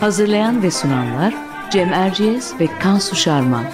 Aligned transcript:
Hazırlayan 0.00 0.62
ve 0.62 0.70
sunanlar 0.70 1.34
Cem 1.70 1.92
Erciyes 1.92 2.60
ve 2.60 2.66
Kansu 2.78 3.16
Şarman. 3.16 3.64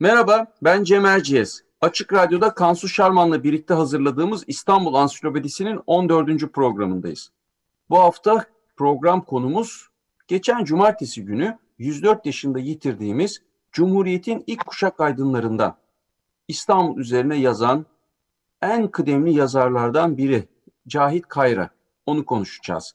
Merhaba, 0.00 0.46
ben 0.62 0.84
Cem 0.84 1.06
Erciyes. 1.06 1.62
Açık 1.80 2.12
Radyo'da 2.12 2.54
Kansu 2.54 2.88
Şarman'la 2.88 3.44
birlikte 3.44 3.74
hazırladığımız 3.74 4.44
İstanbul 4.46 4.94
Ansiklopedisi'nin 4.94 5.80
14. 5.86 6.52
programındayız. 6.52 7.30
Bu 7.90 7.98
hafta 7.98 8.44
program 8.76 9.24
konumuz 9.24 9.88
geçen 10.28 10.64
cumartesi 10.64 11.24
günü 11.24 11.58
104 11.78 12.26
yaşında 12.26 12.58
yitirdiğimiz 12.58 13.42
Cumhuriyet'in 13.72 14.44
ilk 14.46 14.66
kuşak 14.66 15.00
aydınlarından 15.00 15.76
İstanbul 16.48 16.98
üzerine 16.98 17.36
yazan 17.36 17.86
en 18.62 18.88
kıdemli 18.88 19.34
yazarlardan 19.34 20.16
biri 20.16 20.48
Cahit 20.88 21.28
Kayra. 21.28 21.70
Onu 22.06 22.24
konuşacağız. 22.24 22.94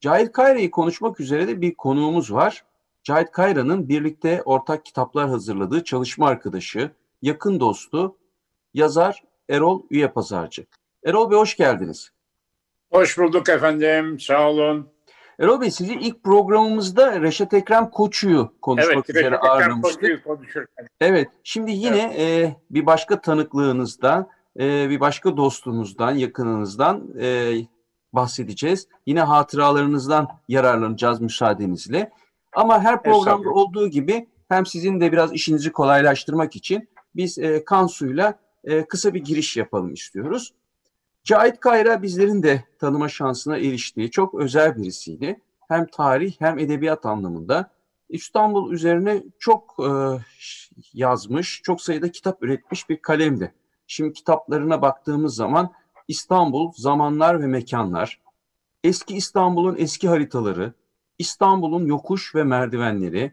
Cahit 0.00 0.32
Kayra'yı 0.32 0.70
konuşmak 0.70 1.20
üzere 1.20 1.48
de 1.48 1.60
bir 1.60 1.74
konuğumuz 1.74 2.32
var. 2.32 2.64
Cahit 3.02 3.30
Kayra'nın 3.30 3.88
birlikte 3.88 4.42
ortak 4.42 4.84
kitaplar 4.84 5.28
hazırladığı 5.28 5.84
çalışma 5.84 6.28
arkadaşı, 6.28 6.90
yakın 7.22 7.60
dostu, 7.60 8.16
yazar 8.74 9.24
Erol 9.48 9.82
Üyepazarcı. 9.90 10.66
Erol 11.04 11.30
Bey 11.30 11.38
hoş 11.38 11.56
geldiniz. 11.56 12.10
Hoş 12.90 13.18
bulduk 13.18 13.48
efendim, 13.48 14.20
sağ 14.20 14.50
olun. 14.50 14.88
Erol 15.40 15.60
Bey 15.60 15.70
sizi 15.70 15.94
ilk 15.94 16.24
programımızda 16.24 17.20
Reşat 17.20 17.54
Ekrem 17.54 17.90
Koçu'yu 17.90 18.52
konuşmak 18.62 18.94
evet, 18.94 19.10
üzere 19.10 19.30
Reşat 19.30 19.44
ağırlamıştık. 19.44 20.26
Evet, 21.00 21.28
şimdi 21.44 21.70
yine 21.72 22.12
evet. 22.16 22.50
E, 22.50 22.56
bir 22.70 22.86
başka 22.86 23.20
tanıklığınızdan, 23.20 24.28
e, 24.60 24.90
bir 24.90 25.00
başka 25.00 25.36
dostunuzdan, 25.36 26.14
yakınınızdan 26.14 27.08
e, 27.20 27.52
bahsedeceğiz. 28.12 28.88
Yine 29.06 29.20
hatıralarınızdan 29.20 30.28
yararlanacağız 30.48 31.20
müsaadenizle. 31.20 32.10
Ama 32.52 32.80
her 32.80 33.02
programda 33.02 33.50
olduğu 33.50 33.88
gibi 33.88 34.28
hem 34.48 34.66
sizin 34.66 35.00
de 35.00 35.12
biraz 35.12 35.32
işinizi 35.32 35.72
kolaylaştırmak 35.72 36.56
için 36.56 36.88
biz 37.16 37.38
e, 37.38 37.64
Kansu'yla 37.64 38.38
e, 38.64 38.84
kısa 38.84 39.14
bir 39.14 39.24
giriş 39.24 39.56
yapalım 39.56 39.92
istiyoruz. 39.92 40.52
Cahit 41.30 41.60
Kayra 41.60 42.02
bizlerin 42.02 42.42
de 42.42 42.64
tanıma 42.78 43.08
şansına 43.08 43.58
eriştiği 43.58 44.10
çok 44.10 44.34
özel 44.34 44.76
birisiydi. 44.76 45.40
Hem 45.68 45.86
tarih 45.86 46.34
hem 46.38 46.58
edebiyat 46.58 47.06
anlamında. 47.06 47.70
İstanbul 48.08 48.72
üzerine 48.72 49.22
çok 49.38 49.76
e, 49.78 49.90
yazmış, 50.92 51.60
çok 51.62 51.80
sayıda 51.80 52.12
kitap 52.12 52.42
üretmiş 52.42 52.88
bir 52.88 53.02
kalemdi. 53.02 53.54
Şimdi 53.86 54.12
kitaplarına 54.12 54.82
baktığımız 54.82 55.34
zaman 55.34 55.72
İstanbul, 56.08 56.72
Zamanlar 56.76 57.42
ve 57.42 57.46
Mekanlar, 57.46 58.20
Eski 58.84 59.16
İstanbul'un 59.16 59.76
eski 59.78 60.08
haritaları, 60.08 60.74
İstanbul'un 61.18 61.86
yokuş 61.86 62.34
ve 62.34 62.44
merdivenleri, 62.44 63.32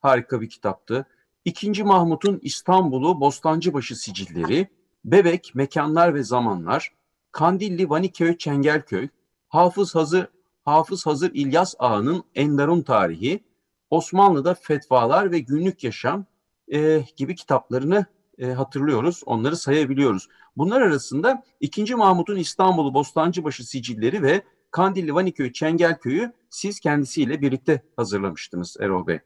harika 0.00 0.40
bir 0.40 0.48
kitaptı. 0.48 1.06
İkinci 1.44 1.84
Mahmut'un 1.84 2.38
İstanbul'u 2.42 3.20
Bostancıbaşı 3.20 3.96
sicilleri, 3.96 4.68
Bebek, 5.04 5.52
Mekanlar 5.54 6.14
ve 6.14 6.22
Zamanlar, 6.22 6.97
Kandilli 7.32 7.90
Vaniköy 7.90 8.38
Çengelköy, 8.38 9.08
Hafız 9.48 9.94
Hazır 9.94 10.28
Hafız 10.68 11.06
Hazır 11.06 11.30
İlyas 11.34 11.74
Ağa'nın 11.78 12.24
Endarun 12.34 12.82
Tarihi, 12.82 13.44
Osmanlı'da 13.90 14.54
Fetvalar 14.54 15.32
ve 15.32 15.38
Günlük 15.38 15.84
Yaşam 15.84 16.26
e, 16.72 17.04
gibi 17.16 17.34
kitaplarını 17.34 18.06
e, 18.38 18.46
hatırlıyoruz, 18.46 19.22
onları 19.26 19.56
sayabiliyoruz. 19.56 20.28
Bunlar 20.56 20.80
arasında 20.80 21.42
2. 21.60 21.94
Mahmut'un 21.94 22.36
İstanbul'u 22.36 22.94
Bostancıbaşı 22.94 23.68
sicilleri 23.68 24.22
ve 24.22 24.42
Kandilli 24.70 25.14
Vaniköy 25.14 25.52
Çengelköy'ü 25.52 26.32
siz 26.50 26.80
kendisiyle 26.80 27.40
birlikte 27.40 27.82
hazırlamıştınız 27.96 28.76
Erol 28.80 29.06
Bey. 29.06 29.20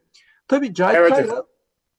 Tabii 0.48 0.74
Cahit 0.74 0.96
evet, 0.96 1.10
Kayra 1.10 1.44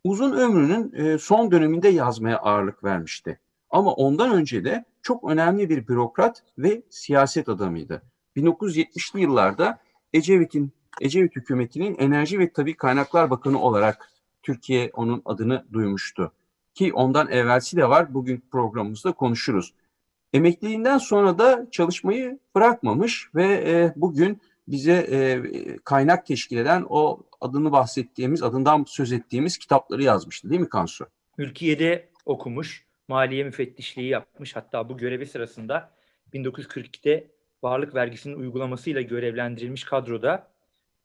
uzun 0.04 0.32
ömrünün 0.32 0.94
e, 0.94 1.18
son 1.18 1.52
döneminde 1.52 1.90
yazmaya 1.90 2.38
ağırlık 2.38 2.84
vermişti. 2.84 3.40
Ama 3.74 3.94
ondan 3.94 4.32
önce 4.32 4.66
de 4.66 4.86
çok 5.02 5.32
önemli 5.32 5.70
bir 5.70 5.88
bürokrat 5.88 6.44
ve 6.58 6.82
siyaset 6.90 7.50
adamıydı. 7.50 8.02
1970'li 8.36 9.22
yıllarda 9.22 9.80
Ecevit'in 10.14 10.72
Ecevit 11.02 11.36
hükümetinin 11.36 11.96
Enerji 11.96 12.40
ve 12.40 12.54
Tabi 12.54 12.74
Kaynaklar 12.74 13.30
Bakanı 13.30 13.62
olarak 13.62 14.10
Türkiye 14.44 14.92
onun 14.94 15.22
adını 15.26 15.66
duymuştu. 15.74 16.32
Ki 16.74 16.94
ondan 16.94 17.28
evvelsi 17.28 17.78
de 17.78 17.90
var. 17.90 18.14
Bugün 18.14 18.44
programımızda 18.52 19.12
konuşuruz. 19.12 19.74
Emekliliğinden 20.34 20.98
sonra 20.98 21.38
da 21.38 21.68
çalışmayı 21.72 22.40
bırakmamış 22.56 23.30
ve 23.36 23.46
e, 23.46 23.94
bugün 23.96 24.42
bize 24.68 24.94
e, 24.94 25.42
kaynak 25.84 26.26
teşkil 26.26 26.58
eden 26.58 26.86
o 26.90 27.24
adını 27.42 27.72
bahsettiğimiz, 27.72 28.44
adından 28.44 28.84
söz 28.88 29.12
ettiğimiz 29.12 29.58
kitapları 29.58 30.04
yazmıştı 30.04 30.50
değil 30.50 30.62
mi 30.62 30.70
Kansu? 30.70 31.08
Ülkiye'de 31.38 32.10
okumuş, 32.26 32.86
maliye 33.08 33.44
müfettişliği 33.44 34.10
yapmış. 34.10 34.56
Hatta 34.56 34.90
bu 34.90 34.98
görevi 34.98 35.26
sırasında 35.26 35.94
1942'de 36.34 37.32
varlık 37.64 37.96
vergisinin 37.96 38.36
uygulamasıyla 38.36 39.02
görevlendirilmiş 39.02 39.84
kadroda 39.84 40.52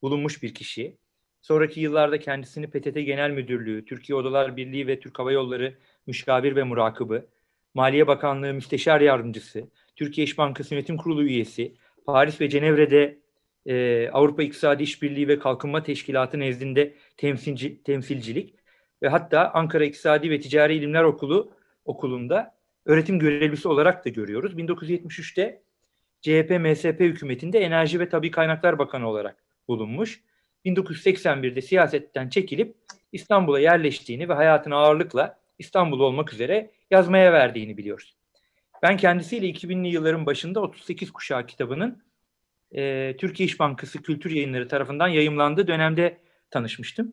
bulunmuş 0.03 0.43
bir 0.43 0.55
kişi. 0.55 0.97
Sonraki 1.41 1.81
yıllarda 1.81 2.19
kendisini 2.21 2.67
PTT 2.71 2.95
Genel 2.95 3.31
Müdürlüğü, 3.31 3.85
Türkiye 3.85 4.17
Odalar 4.17 4.57
Birliği 4.57 4.87
ve 4.87 5.01
Türk 5.01 5.19
Hava 5.19 5.33
Yolları 5.33 5.75
Müşavir 6.07 6.57
ve 6.57 6.63
Murakabı, 6.63 7.27
Maliye 7.75 8.07
Bakanlığı 8.07 8.55
Müsteşar 8.55 9.01
Yardımcısı, 9.01 9.69
Türkiye 9.97 10.25
İş 10.25 10.39
Bankası 10.39 10.75
Yönetim 10.75 10.97
Kurulu 10.97 11.25
üyesi, 11.25 11.75
Paris 12.07 12.41
ve 12.41 12.49
Cenevre'de 12.49 13.19
e, 13.67 14.09
Avrupa 14.13 14.43
İktisadi 14.43 14.83
İşbirliği 14.83 15.29
ve 15.29 15.39
Kalkınma 15.39 15.83
Teşkilatı 15.83 16.39
nezdinde 16.39 16.95
temsilci, 17.17 17.83
temsilcilik 17.83 18.55
ve 19.03 19.09
hatta 19.09 19.51
Ankara 19.55 19.85
İktisadi 19.85 20.31
ve 20.31 20.41
Ticari 20.41 20.75
İlimler 20.75 21.05
Okulu 21.05 21.53
okulunda 21.89 22.55
öğretim 22.87 23.19
görevlisi 23.19 23.69
olarak 23.69 24.05
da 24.05 24.09
görüyoruz. 24.09 24.55
1973'te 24.55 25.63
CHP-MSP 26.23 27.01
hükümetinde 27.01 27.59
Enerji 27.59 28.01
ve 28.01 28.09
Tabi 28.09 28.31
Kaynaklar 28.31 28.79
Bakanı 28.79 29.09
olarak 29.09 29.37
bulunmuş. 29.69 30.23
1981'de 30.65 31.63
siyasetten 31.63 32.29
çekilip 32.29 32.77
İstanbul'a 33.13 33.61
yerleştiğini 33.61 34.29
ve 34.29 34.33
hayatını 34.33 34.75
ağırlıkla 34.75 35.39
İstanbul 35.59 36.01
olmak 36.01 36.33
üzere 36.33 36.71
yazmaya 36.91 37.33
verdiğini 37.33 37.77
biliyoruz. 37.77 38.17
Ben 38.83 38.97
kendisiyle 38.97 39.47
2000'li 39.47 39.89
yılların 39.89 40.27
başında 40.27 40.61
38 40.61 41.11
kuşağı 41.11 41.47
kitabının 41.47 42.03
e, 42.73 43.15
Türkiye 43.19 43.47
İş 43.47 43.61
Bankası 43.61 44.03
Kültür 44.03 44.31
Yayınları 44.31 44.69
tarafından 44.69 45.09
yayımlandığı 45.09 45.67
dönemde 45.67 46.19
tanışmıştım. 46.51 47.13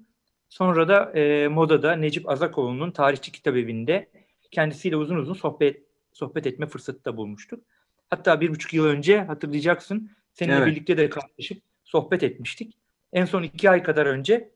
Sonra 0.49 0.87
da 0.87 1.19
e, 1.19 1.47
Moda'da 1.47 1.95
Necip 1.95 2.29
Azakoğlu'nun 2.29 2.91
Tarihçi 2.91 3.31
Kitap 3.31 3.55
Evi'nde 3.55 4.09
kendisiyle 4.51 4.95
uzun 4.95 5.15
uzun 5.15 5.33
sohbet 5.33 5.83
sohbet 6.13 6.47
etme 6.47 6.65
fırsatı 6.65 7.05
da 7.05 7.17
bulmuştuk. 7.17 7.63
Hatta 8.09 8.41
bir 8.41 8.49
buçuk 8.49 8.73
yıl 8.73 8.85
önce 8.85 9.21
hatırlayacaksın 9.21 10.11
seninle 10.33 10.55
evet. 10.55 10.67
birlikte 10.67 10.97
de 10.97 11.09
karşılaşıp 11.09 11.63
sohbet 11.83 12.23
etmiştik. 12.23 12.77
En 13.13 13.25
son 13.25 13.43
iki 13.43 13.69
ay 13.69 13.83
kadar 13.83 14.05
önce 14.05 14.49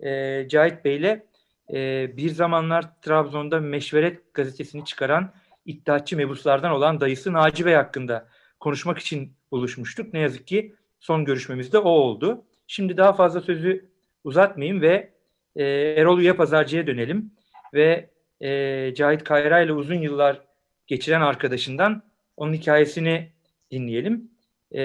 e, 0.00 0.48
Cahit 0.48 0.84
Bey'le 0.84 1.26
e, 1.72 2.10
bir 2.16 2.30
zamanlar 2.30 3.00
Trabzon'da 3.00 3.60
Meşveret 3.60 4.34
gazetesini 4.34 4.84
çıkaran 4.84 5.32
iddiatçı 5.66 6.16
mebuslardan 6.16 6.72
olan 6.72 7.00
dayısı 7.00 7.32
Naci 7.32 7.66
Bey 7.66 7.74
hakkında 7.74 8.28
konuşmak 8.60 8.98
için 8.98 9.32
buluşmuştuk. 9.50 10.12
Ne 10.12 10.20
yazık 10.20 10.46
ki 10.46 10.74
son 11.00 11.24
görüşmemiz 11.24 11.72
de 11.72 11.78
o 11.78 11.88
oldu. 11.88 12.44
Şimdi 12.66 12.96
daha 12.96 13.12
fazla 13.12 13.40
sözü 13.40 13.90
uzatmayayım 14.24 14.80
ve 14.80 15.12
e, 15.56 15.64
Erol 15.96 16.18
Üye 16.18 16.32
Pazarcı'ya 16.32 16.86
dönelim 16.86 17.30
ve 17.74 18.10
e, 18.40 18.94
Cahit 18.94 19.24
Kayra 19.24 19.60
ile 19.60 19.72
uzun 19.72 19.94
yıllar 19.94 20.40
geçiren 20.86 21.20
arkadaşından 21.20 22.02
onun 22.36 22.52
hikayesini 22.52 23.32
dinleyelim. 23.70 24.30
Ee, 24.74 24.80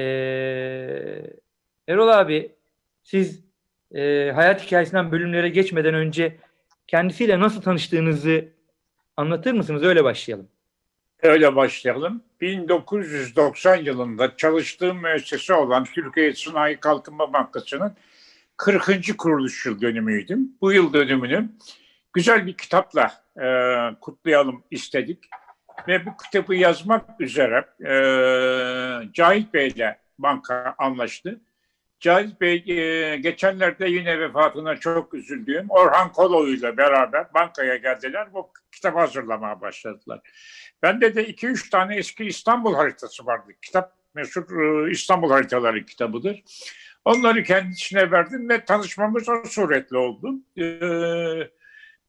Erol 1.88 2.08
abi 2.08 2.56
siz 3.04 3.44
e, 3.96 4.32
hayat 4.36 4.66
hikayesinden 4.66 5.12
bölümlere 5.12 5.50
geçmeden 5.50 5.94
önce 5.94 6.38
kendisiyle 6.88 7.40
nasıl 7.40 7.62
tanıştığınızı 7.62 8.48
anlatır 9.18 9.54
mısınız? 9.54 9.84
Öyle 9.84 10.04
başlayalım. 10.04 10.48
Öyle 11.22 11.56
başlayalım. 11.56 12.24
1990 12.42 13.76
yılında 13.76 14.38
çalıştığım 14.38 15.02
müessese 15.02 15.54
olan 15.54 15.84
Türkiye 15.84 16.34
Sanayi 16.34 16.78
Kalkınma 16.78 17.34
Bankası'nın 17.34 17.96
40. 18.58 19.18
kuruluş 19.18 19.66
yıl 19.66 19.82
dönümüydüm. 19.82 20.52
Bu 20.62 20.72
yıl 20.74 20.94
dönümünü 20.94 21.50
güzel 22.14 22.48
bir 22.48 22.58
kitapla 22.58 23.12
e, 23.42 23.46
kutlayalım 24.02 24.64
istedik. 24.72 25.30
Ve 25.88 26.06
bu 26.06 26.10
kitabı 26.18 26.56
yazmak 26.56 27.22
üzere 27.22 27.66
e, 27.80 27.94
Cahit 29.14 29.54
Bey 29.54 29.68
ile 29.68 30.00
banka 30.20 30.76
anlaştı. 30.78 31.42
Cahit 32.00 32.42
Bey 32.42 32.56
e, 32.68 33.18
geçenlerde 33.18 33.88
yine 33.90 34.20
vefatına 34.20 34.76
çok 34.76 35.14
üzüldüğüm 35.14 35.70
Orhan 35.70 36.12
Koloğlu 36.12 36.50
ile 36.50 36.78
beraber 36.78 37.34
bankaya 37.34 37.76
geldiler. 37.76 38.34
Bu 38.34 38.52
kitabı 38.72 39.00
hazırlamaya 39.00 39.62
başladılar. 39.62 40.20
Bende 40.84 41.16
de 41.16 41.28
iki 41.28 41.48
üç 41.48 41.70
tane 41.70 41.96
eski 41.96 42.26
İstanbul 42.26 42.76
haritası 42.76 43.26
vardı. 43.26 43.52
Kitap 43.62 43.94
meşhur 44.14 44.86
e, 44.88 44.92
İstanbul 44.92 45.32
haritaları 45.32 45.86
kitabıdır. 45.86 46.44
Onları 47.06 47.44
kendisine 47.44 48.12
verdim 48.12 48.50
ve 48.50 48.66
tanışmamız 48.66 49.30
o 49.30 49.44
suretle 49.46 49.98
oldu. 49.98 50.34
E, 50.58 50.64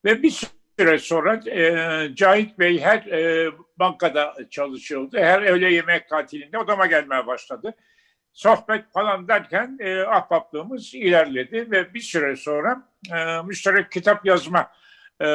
ve 0.05 0.23
bir 0.23 0.41
süre 0.79 0.99
sonra 0.99 1.51
e, 1.51 2.15
Cahit 2.15 2.59
Bey 2.59 2.81
her 2.81 3.07
e, 3.07 3.53
bankada 3.79 4.35
çalışıyordu. 4.51 5.19
Her 5.19 5.43
öğle 5.43 5.73
yemek 5.73 6.09
tatilinde 6.09 6.59
odama 6.59 6.87
gelmeye 6.87 7.27
başladı. 7.27 7.75
Sohbet 8.33 8.93
falan 8.93 9.29
derken 9.29 9.77
e, 9.81 10.01
ahbaplığımız 10.01 10.95
ilerledi 10.95 11.71
ve 11.71 11.95
bir 11.95 12.01
süre 12.01 12.37
sonra 12.37 12.89
e, 13.15 13.43
müşterek 13.43 13.93
kitap 13.93 14.27
yazma 14.27 14.71
e, 15.21 15.27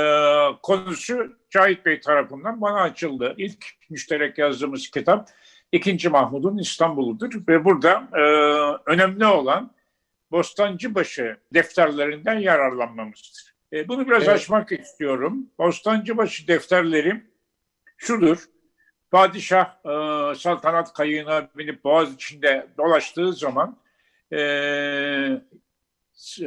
konusu 0.64 1.38
Cahit 1.50 1.86
Bey 1.86 2.00
tarafından 2.00 2.62
bana 2.62 2.82
açıldı. 2.82 3.34
İlk 3.38 3.66
müşterek 3.90 4.38
yazdığımız 4.38 4.92
kitap 4.92 5.30
İkinci 5.72 6.10
Mahmud'un 6.10 6.58
İstanbul'udur 6.58 7.48
ve 7.48 7.66
burada 7.66 8.08
e, 8.14 8.22
önemli 8.92 9.26
olan 9.26 9.72
Bostancıbaşı 10.32 11.38
defterlerinden 11.54 12.40
yararlanmamızdır. 12.40 13.47
E, 13.74 13.88
bunu 13.88 14.08
biraz 14.08 14.24
evet. 14.24 14.36
açmak 14.36 14.72
istiyorum. 14.72 15.50
Bostancıbaşı 15.60 16.48
defterleri 16.48 17.24
şudur. 17.98 18.46
Padişah 19.12 19.66
e, 19.66 20.36
saltanat 20.36 20.94
kayığına 20.94 21.50
binip 21.58 21.84
boğaz 21.84 22.14
içinde 22.14 22.68
dolaştığı 22.78 23.34
zaman 23.34 23.78
e, 24.34 25.42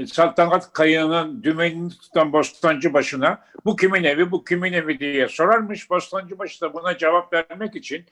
saltanat 0.07 0.73
kayığının 0.73 1.43
dümenini 1.43 1.91
tutan 1.91 2.33
Bostancı 2.33 2.93
başına 2.93 3.45
bu 3.65 3.77
kimin 3.77 4.05
evi 4.05 4.31
bu 4.31 4.45
kimin 4.45 4.73
evi 4.73 4.99
diye 4.99 5.29
sorarmış. 5.29 5.91
Bostancı 5.91 6.39
başı 6.39 6.61
da 6.61 6.75
buna 6.75 6.99
cevap 6.99 7.33
vermek 7.33 7.77
için 7.77 8.07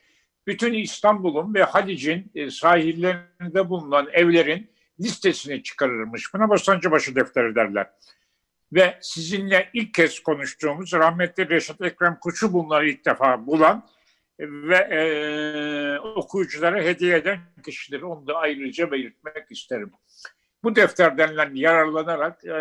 bütün 0.47 0.73
İstanbul'un 0.73 1.55
ve 1.55 1.63
Halic'in 1.63 2.31
e, 2.35 2.51
sahillerinde 2.51 3.69
bulunan 3.69 4.09
evlerin 4.13 4.71
listesini 5.01 5.63
çıkarırmış. 5.63 6.35
Buna 6.35 6.49
Bostancıbaşı 6.49 7.17
defteri 7.17 7.55
derler. 7.55 7.91
Ve 8.73 8.99
sizinle 9.01 9.71
ilk 9.73 9.95
kez 9.95 10.21
konuştuğumuz 10.21 10.93
rahmetli 10.93 11.49
Reşat 11.49 11.81
Ekrem 11.81 12.19
Kuşu 12.21 12.53
bunları 12.53 12.89
ilk 12.89 13.05
defa 13.05 13.47
bulan 13.47 13.89
ve 14.41 14.77
e, 14.77 15.99
okuyuculara 15.99 16.83
hediye 16.83 17.17
eden 17.17 17.41
kişileri 17.65 18.05
onu 18.05 18.27
da 18.27 18.35
ayrıca 18.35 18.91
belirtmek 18.91 19.51
isterim. 19.51 19.93
Bu 20.65 20.77
defterden 20.77 21.55
yararlanarak 21.55 22.45
e, 22.45 22.57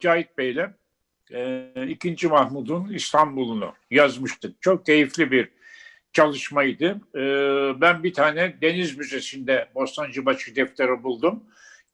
Cahit 0.00 0.38
Bey'le 0.38 0.70
e, 1.32 1.86
2. 1.88 2.28
Mahmud'un 2.28 2.88
İstanbul'unu 2.92 3.74
yazmıştık. 3.90 4.62
Çok 4.62 4.86
keyifli 4.86 5.30
bir 5.30 5.48
çalışmaydı. 6.12 7.00
E, 7.14 7.20
ben 7.80 8.02
bir 8.02 8.12
tane 8.14 8.60
Deniz 8.60 8.98
Müzesi'nde 8.98 9.68
Bostancıbaşı 9.74 10.56
defteri 10.56 11.02
buldum. 11.02 11.44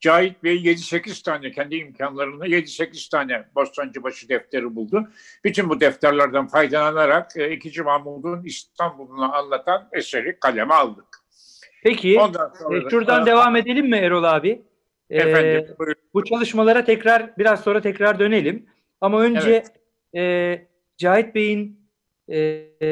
Cahit 0.02 0.44
Bey 0.44 0.56
7-8 0.56 1.24
tane 1.24 1.50
kendi 1.50 1.76
imkanlarında 1.76 2.46
7-8 2.46 3.10
tane 3.10 3.44
Bostancıbaşı 3.54 4.28
defteri 4.28 4.74
buldu. 4.74 5.08
Bütün 5.44 5.68
bu 5.68 5.80
defterlerden 5.80 6.46
faydalanarak 6.46 7.32
2. 7.50 7.80
E, 7.80 7.82
Mahmud'un 7.82 8.44
İstanbul'unu 8.44 9.34
anlatan 9.34 9.88
eseri 9.92 10.38
kaleme 10.40 10.74
aldık. 10.74 11.04
Peki 11.82 12.16
e, 12.16 12.90
şuradan 12.90 13.26
devam 13.26 13.56
edelim 13.56 13.90
mi 13.90 13.96
Erol 13.96 14.24
abi? 14.24 14.62
Efendim, 15.10 15.66
ee, 15.80 15.94
bu 16.14 16.24
çalışmalara 16.24 16.84
tekrar 16.84 17.38
biraz 17.38 17.60
sonra 17.62 17.80
tekrar 17.80 18.18
dönelim. 18.18 18.66
Ama 19.00 19.20
önce 19.20 19.50
evet. 19.50 19.72
e, 20.14 20.66
Cahit 20.96 21.34
Bey'in 21.34 21.80
e, 22.28 22.38
e, 22.82 22.88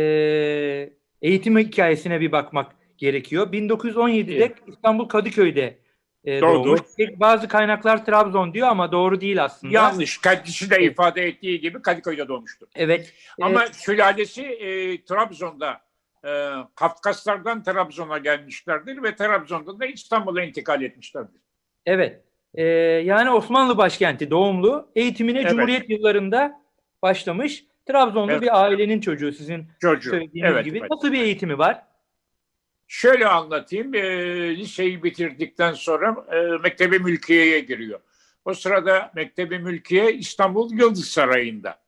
eğitim 1.23 1.59
hikayesine 1.59 2.21
bir 2.21 2.33
bakmak 2.33 2.73
gerekiyor. 2.99 3.53
1917'de 3.53 4.37
evet. 4.37 4.57
İstanbul 4.67 5.09
Kadıköy'de 5.09 5.79
e, 6.25 6.41
doğmuş. 6.41 6.81
Bazı 7.17 7.49
kaynaklar 7.49 8.05
Trabzon 8.05 8.55
diyor 8.55 8.69
ama 8.69 8.93
doğru 8.93 9.21
değil 9.21 9.45
aslında. 9.45 9.75
Yanlış. 9.75 10.21
Kendisi 10.21 10.71
de 10.71 10.77
evet. 10.79 10.93
ifade 10.93 11.27
ettiği 11.27 11.61
gibi 11.61 11.83
Kadıköy'de 11.83 12.29
doğmuştur. 12.29 12.67
Evet. 12.75 13.15
Ama 13.41 13.63
evet. 13.63 13.77
sülalesi 13.77 14.43
e, 14.43 15.05
Trabzon'da 15.05 15.81
e, 16.25 16.31
Kafkaslardan 16.75 17.63
Trabzon'a 17.63 18.19
gelmişlerdir 18.19 19.03
ve 19.03 19.17
Trabzon'da 19.17 19.81
da 19.81 19.87
İstanbul'a 19.87 20.43
intikal 20.43 20.83
etmişlerdir. 20.83 21.41
Evet. 21.87 22.21
Ee, 22.55 22.63
yani 23.05 23.31
Osmanlı 23.31 23.79
başkenti 23.79 24.31
doğumlu. 24.31 24.89
Eğitimine 24.97 25.41
evet. 25.41 25.51
Cumhuriyet 25.51 25.91
yıllarında 25.91 26.63
başlamış. 27.03 27.65
Trabzonlu 27.87 28.33
evet. 28.33 28.43
bir 28.43 28.63
ailenin 28.63 29.01
çocuğu 29.01 29.33
sizin 29.33 29.67
çocuğu. 29.81 30.11
söylediğiniz 30.11 30.53
evet, 30.53 30.65
gibi. 30.65 30.79
Evet. 30.79 30.91
Nasıl 30.91 31.13
bir 31.13 31.21
eğitimi 31.21 31.59
var? 31.59 31.83
Şöyle 32.93 33.29
anlatayım. 33.29 33.95
E, 33.95 34.03
liseyi 34.57 35.03
bitirdikten 35.03 35.73
sonra 35.73 36.27
e, 36.33 36.37
Mektebi 36.63 36.99
Mülkiye'ye 36.99 37.61
giriyor. 37.61 38.01
O 38.45 38.55
sırada 38.55 39.13
Mektebi 39.15 39.59
Mülkiye 39.59 40.13
İstanbul 40.13 40.73
Yıldız 40.73 41.07
Sarayı'nda. 41.07 41.81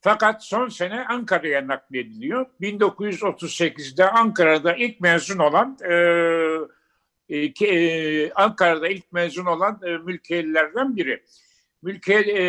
Fakat 0.00 0.44
son 0.44 0.68
sene 0.68 1.04
Ankara'ya 1.04 1.66
naklediliyor. 1.66 2.46
1938'de 2.60 4.10
Ankara'da 4.10 4.76
ilk 4.76 5.00
mezun 5.00 5.38
olan 5.38 5.78
e, 5.90 5.94
e, 7.28 7.52
ki, 7.52 7.66
e, 7.66 8.32
Ankara'da 8.32 8.88
ilk 8.88 9.12
mezun 9.12 9.46
olan 9.46 9.80
e, 9.86 9.96
mülkiyelilerden 9.96 10.96
biri. 10.96 11.22
Mülkiye, 11.82 12.18
e, 12.18 12.44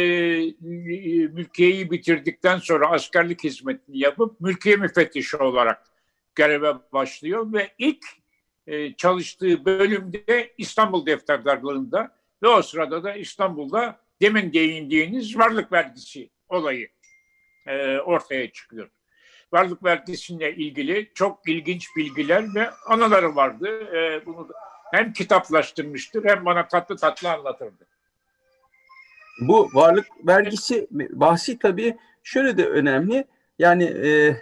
mülkiyeyi 1.28 1.92
bitirdikten 1.92 2.58
sonra 2.58 2.92
askerlik 2.92 3.44
hizmetini 3.44 4.00
yapıp 4.00 4.42
mülkiye 4.42 4.76
müfettişi 4.76 5.38
olarak 5.38 5.93
göreve 6.36 6.74
başlıyor 6.94 7.54
ve 7.54 7.72
ilk 7.78 8.06
e, 8.68 8.94
çalıştığı 8.94 9.66
bölümde 9.66 10.54
İstanbul 10.58 11.06
defterdarlığında 11.06 12.16
ve 12.44 12.48
o 12.48 12.62
sırada 12.62 13.04
da 13.04 13.16
İstanbul'da 13.16 14.00
demin 14.22 14.54
değindiğiniz 14.54 15.38
varlık 15.38 15.72
vergisi 15.72 16.30
olayı 16.50 16.90
e, 17.68 17.98
ortaya 17.98 18.52
çıkıyor. 18.52 18.90
Varlık 19.54 19.84
vergisiyle 19.84 20.56
ilgili 20.56 21.12
çok 21.14 21.50
ilginç 21.50 21.88
bilgiler 21.98 22.46
ve 22.56 22.70
anıları 22.88 23.36
vardı. 23.36 23.96
E, 23.96 24.26
bunu 24.26 24.50
hem 24.92 25.14
kitaplaştırmıştır 25.14 26.26
hem 26.26 26.46
bana 26.46 26.68
tatlı 26.68 26.98
tatlı 26.98 27.32
anlatırdı. 27.32 27.88
Bu 29.42 29.70
varlık 29.74 30.08
vergisi 30.28 30.88
bahsi 30.92 31.60
tabii 31.60 31.98
şöyle 32.24 32.58
de 32.58 32.68
önemli. 32.68 33.26
Yani 33.60 33.84
e, 33.84 34.36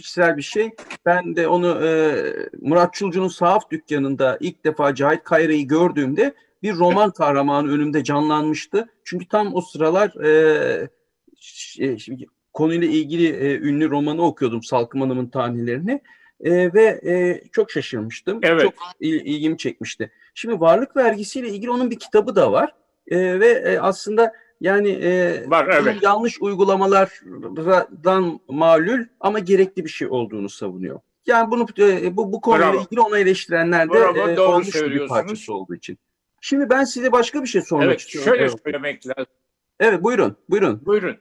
kişisel 0.00 0.36
bir 0.36 0.42
şey. 0.42 0.70
Ben 1.06 1.36
de 1.36 1.48
onu 1.48 1.86
e, 1.86 2.22
Murat 2.60 2.94
Çulcu'nun 2.94 3.28
sahaf 3.28 3.70
dükkanında 3.70 4.38
ilk 4.40 4.64
defa 4.64 4.94
Cahit 4.94 5.24
Kayra'yı 5.24 5.68
gördüğümde 5.68 6.34
bir 6.62 6.74
roman 6.74 7.10
kahramanı 7.10 7.70
önümde 7.70 8.04
canlanmıştı. 8.04 8.88
Çünkü 9.04 9.28
tam 9.28 9.54
o 9.54 9.60
sıralar 9.60 10.24
e, 10.24 10.88
şey, 11.36 12.26
konuyla 12.52 12.88
ilgili 12.88 13.28
e, 13.28 13.58
ünlü 13.58 13.90
romanı 13.90 14.22
okuyordum 14.22 14.62
Salkım 14.62 15.00
Hanım'ın 15.00 15.26
tanelerini. 15.26 16.00
E, 16.40 16.74
ve 16.74 17.00
e, 17.06 17.42
çok 17.52 17.70
şaşırmıştım. 17.70 18.40
Evet. 18.42 18.62
Çok 18.62 18.74
il, 19.00 19.14
ilgimi 19.14 19.58
çekmişti. 19.58 20.10
Şimdi 20.34 20.60
varlık 20.60 20.96
vergisiyle 20.96 21.48
ilgili 21.48 21.70
onun 21.70 21.90
bir 21.90 21.98
kitabı 21.98 22.36
da 22.36 22.52
var. 22.52 22.74
E, 23.08 23.40
ve 23.40 23.48
e, 23.48 23.78
aslında 23.78 24.32
yani 24.60 24.88
e, 24.88 25.42
var, 25.50 25.68
evet. 25.72 26.02
yanlış 26.02 26.40
uygulamalardan 26.40 28.40
malul 28.48 29.04
ama 29.20 29.38
gerekli 29.38 29.84
bir 29.84 29.90
şey 29.90 30.08
olduğunu 30.08 30.48
savunuyor. 30.48 31.00
Yani 31.26 31.50
bunu 31.50 31.66
e, 31.78 32.16
bu 32.16 32.32
bu 32.32 32.40
konuyla 32.40 32.72
Bravo. 32.72 32.82
ilgili 32.82 33.00
ona 33.00 33.18
eleştirenler 33.18 33.88
de 33.88 33.92
Bravo, 33.92 34.28
e, 34.28 34.40
olmuş 34.40 34.74
bir 34.74 35.08
parçası 35.08 35.54
olduğu 35.54 35.74
için. 35.74 35.98
Şimdi 36.40 36.70
ben 36.70 36.84
size 36.84 37.12
başka 37.12 37.42
bir 37.42 37.48
şey 37.48 37.62
sormak 37.62 37.86
evet, 37.86 38.00
istiyorum. 38.00 38.30
Şöyle 38.30 38.44
evet. 38.44 38.60
söylemek 38.64 39.06
lazım. 39.06 39.32
Evet 39.80 40.02
buyurun 40.02 40.36
buyurun. 40.48 40.86
Buyurun. 40.86 41.16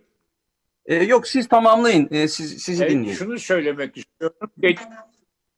E, 0.86 0.96
yok 0.96 1.28
siz 1.28 1.48
tamamlayın. 1.48 2.08
E, 2.12 2.28
siz, 2.28 2.64
sizi 2.64 2.84
evet, 2.84 2.92
dinleyin. 2.92 3.16
Şunu 3.16 3.40
söylemek 3.40 3.98
istiyorum. 3.98 4.50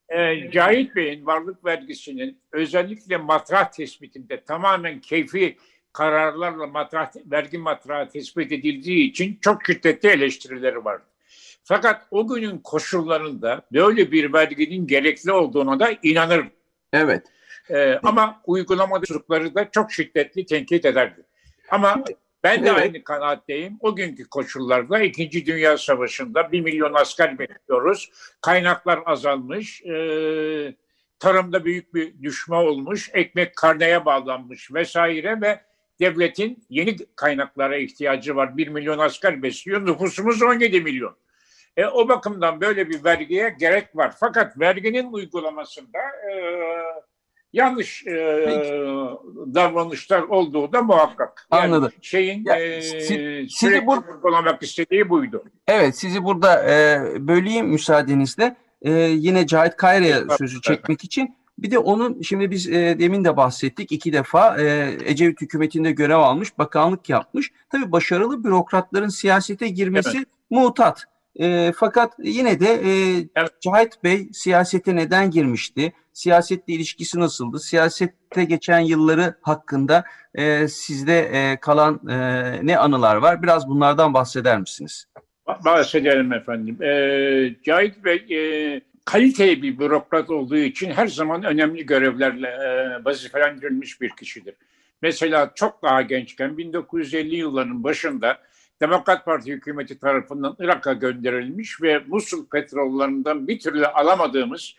e, 0.10 0.52
Cahit 0.52 0.96
Bey'in 0.96 1.26
varlık 1.26 1.66
vergisinin 1.66 2.42
özellikle 2.52 3.18
matrah 3.18 3.72
tespitinde 3.72 4.44
tamamen 4.44 5.02
keyfi 5.02 5.58
kararlarla 5.96 6.68
matrah, 6.68 7.12
vergi 7.26 7.58
matrahı 7.58 8.10
tespit 8.10 8.52
edildiği 8.52 9.10
için 9.10 9.38
çok 9.42 9.66
şiddetli 9.66 10.10
eleştirileri 10.10 10.86
vardı. 10.86 11.04
Fakat 11.64 12.08
o 12.12 12.28
günün 12.28 12.58
koşullarında 12.58 13.62
böyle 13.74 14.12
bir 14.12 14.34
verginin 14.34 14.88
gerekli 14.88 15.32
olduğuna 15.32 15.80
da 15.80 15.94
inanır. 16.04 16.46
Evet. 16.94 17.28
Ee, 17.70 18.00
ama 18.04 18.42
uygulamada 18.46 19.06
çocukları 19.06 19.56
da 19.56 19.72
çok 19.72 19.92
şiddetli 19.92 20.46
tenkit 20.46 20.86
ederdi. 20.86 21.22
Ama 21.72 22.04
ben 22.44 22.64
de 22.64 22.70
evet. 22.70 22.82
aynı 22.82 23.04
kanaatteyim. 23.04 23.78
O 23.80 23.96
günkü 23.96 24.30
koşullarda 24.30 25.00
İkinci 25.00 25.46
Dünya 25.46 25.78
Savaşı'nda 25.78 26.52
bir 26.52 26.62
milyon 26.62 26.94
asker 26.94 27.40
bekliyoruz. 27.40 28.12
Kaynaklar 28.42 29.00
azalmış. 29.06 29.82
E, 29.82 29.96
tarımda 31.20 31.66
büyük 31.66 31.94
bir 31.94 32.24
düşme 32.24 32.56
olmuş. 32.56 33.10
Ekmek 33.14 33.56
karneye 33.56 34.06
bağlanmış 34.06 34.74
vesaire 34.74 35.42
ve 35.42 35.62
devletin 36.00 36.64
yeni 36.70 36.98
kaynaklara 37.16 37.78
ihtiyacı 37.78 38.36
var. 38.36 38.58
Bir 38.58 38.68
milyon 38.68 39.00
asker 39.00 39.44
besliyor. 39.44 39.86
Nüfusumuz 39.86 40.42
17 40.42 40.82
milyon. 40.82 41.16
E, 41.78 41.86
o 41.86 42.08
bakımdan 42.10 42.62
böyle 42.62 42.90
bir 42.90 43.04
vergiye 43.04 43.56
gerek 43.60 43.96
var. 43.96 44.14
Fakat 44.20 44.60
verginin 44.60 45.14
uygulamasında 45.14 46.00
e, 46.32 46.34
yanlış 47.54 48.08
e, 48.08 48.14
davranışlar 49.54 50.22
olduğu 50.22 50.74
da 50.74 50.82
muhakkak. 50.82 51.48
Yani 51.54 51.64
Anladım. 51.64 51.92
Şeyin 52.02 52.46
ya, 52.46 52.56
e, 52.56 52.82
siz, 52.82 53.08
sizi 53.54 53.78
bur- 53.78 54.14
uygulamak 54.14 54.64
istediği 54.64 55.10
buydu. 55.10 55.44
Evet 55.68 55.98
sizi 55.98 56.24
burada 56.24 56.72
e, 56.72 57.00
böleyim 57.28 57.68
müsaadenizle. 57.68 58.56
E, 58.82 58.92
yine 58.92 59.48
Cahit 59.48 59.76
Kayra'ya 59.76 60.24
sözü 60.38 60.62
çekmek 60.62 61.04
için. 61.04 61.36
Bir 61.60 61.72
de 61.72 61.80
onun 61.80 62.22
şimdi 62.22 62.52
biz 62.52 62.70
e, 62.70 63.00
demin 63.00 63.24
de 63.24 63.38
bahsettik 63.38 63.92
iki 63.92 64.14
defa 64.14 64.62
e, 64.62 64.98
Ecevit 65.06 65.42
hükümetinde 65.42 65.92
görev 65.92 66.18
almış, 66.18 66.58
bakanlık 66.58 67.10
yapmış. 67.10 67.52
Tabii 67.70 67.92
başarılı 67.92 68.44
bürokratların 68.44 69.08
siyasete 69.08 69.68
girmesi 69.68 70.18
evet. 70.18 70.28
mutat. 70.50 71.06
E, 71.40 71.72
fakat 71.76 72.14
yine 72.24 72.60
de 72.60 72.68
e, 72.68 72.90
evet. 73.36 73.62
Cahit 73.62 74.04
Bey 74.04 74.30
siyasete 74.34 74.96
neden 74.96 75.32
girmişti? 75.32 75.94
Siyasetle 76.14 76.74
ilişkisi 76.74 77.20
nasıldı? 77.20 77.60
Siyasette 77.60 78.44
geçen 78.44 78.80
yılları 78.80 79.36
hakkında 79.42 80.04
e, 80.36 80.68
sizde 80.68 81.20
e, 81.20 81.60
kalan 81.60 82.08
e, 82.10 82.16
ne 82.64 82.78
anılar 82.78 83.16
var? 83.16 83.44
Biraz 83.44 83.68
bunlardan 83.68 84.14
bahseder 84.14 84.60
misiniz? 84.60 85.06
Bahsedelim 85.66 86.34
efendim. 86.34 86.84
E, 86.84 87.56
Cahit 87.64 88.06
Bey 88.06 88.16
e, 88.16 88.82
kaliteli 89.06 89.62
bir 89.62 89.80
bürokrat 89.80 90.30
olduğu 90.30 90.58
için 90.58 90.92
her 90.92 91.08
zaman 91.08 91.44
önemli 91.44 91.86
görevlerle 91.86 92.48
e, 92.48 93.06
vazifelendirilmiş 93.06 94.02
bir 94.02 94.10
kişidir. 94.10 94.56
Mesela 95.02 95.52
çok 95.56 95.84
daha 95.84 96.02
gençken 96.02 96.58
1950 96.58 97.36
yılların 97.36 97.84
başında 97.84 98.38
Demokrat 98.82 99.26
Parti 99.26 99.52
hükümeti 99.52 100.00
tarafından 100.00 100.56
Irak'a 100.60 100.94
gönderilmiş 100.94 101.82
ve 101.82 102.04
Musul 102.08 102.46
petrollarından 102.46 103.48
bir 103.48 103.60
türlü 103.60 103.88
alamadığımız 103.88 104.76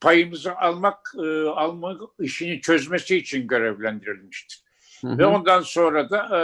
payımızı 0.00 0.56
almak 0.56 1.14
e, 1.18 1.48
almak 1.48 2.00
işini 2.18 2.60
çözmesi 2.60 3.16
için 3.16 3.46
görevlendirilmiştir. 3.46 4.62
Hı 5.00 5.08
hı. 5.08 5.18
Ve 5.18 5.26
ondan 5.26 5.60
sonra 5.60 6.10
da 6.10 6.20
e, 6.36 6.40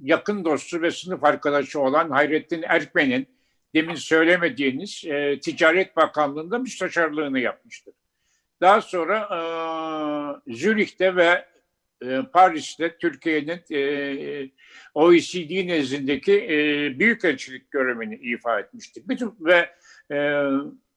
yakın 0.00 0.44
dostu 0.44 0.82
ve 0.82 0.90
sınıf 0.90 1.24
arkadaşı 1.24 1.80
olan 1.80 2.10
Hayrettin 2.10 2.64
Erkmen'in 2.68 3.28
demin 3.74 3.94
söylemediğiniz 3.94 5.04
e, 5.06 5.40
Ticaret 5.40 5.96
Bakanlığı'nda 5.96 6.58
müsteşarlığını 6.58 7.38
yapmıştır. 7.38 7.94
Daha 8.60 8.80
sonra 8.80 9.28
e, 10.46 10.54
Zürih'te 10.54 11.16
ve 11.16 11.46
e, 12.02 12.22
Paris'te 12.32 12.98
Türkiye'nin 12.98 13.60
e, 13.76 14.50
OECD 14.94 15.66
nezdindeki 15.66 16.32
e, 16.32 16.98
büyükelçilik 16.98 17.70
görevini 17.70 18.14
ifa 18.14 18.60
etmiştir. 18.60 19.02
Bütün 19.08 19.34
ve 19.40 19.70
e, 20.12 20.44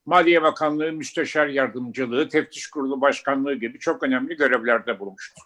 Maliye 0.05 0.41
Bakanlığı 0.41 0.91
Müsteşar 0.91 1.47
Yardımcılığı, 1.47 2.29
Teftiş 2.29 2.67
Kurulu 2.67 3.01
Başkanlığı 3.01 3.55
gibi 3.55 3.79
çok 3.79 4.03
önemli 4.03 4.35
görevlerde 4.35 4.99
bulunmuştur. 4.99 5.41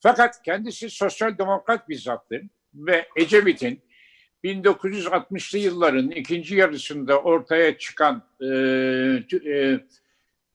Fakat 0.00 0.42
kendisi 0.42 0.90
sosyal 0.90 1.38
demokrat 1.38 1.88
bir 1.88 1.98
zattı 1.98 2.42
ve 2.74 3.08
Ecevit'in 3.16 3.80
1960'lı 4.44 5.58
yılların 5.58 6.10
ikinci 6.10 6.56
yarısında 6.56 7.22
ortaya 7.22 7.78
çıkan 7.78 8.22
e, 8.40 8.46
e, 9.46 9.80